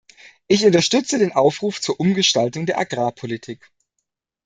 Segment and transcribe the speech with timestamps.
[0.47, 3.69] Ich unterstütze den Aufruf zur Umgestaltung der Agrarpolitik.